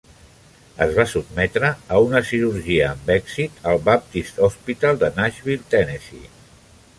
[0.85, 6.35] Es va sotmetre a una cirurgia amb èxit al Baptist Hospital de Nashville, Tennessee.